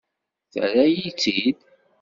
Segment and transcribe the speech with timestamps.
[0.51, 1.59] Terra-yi-tt-id.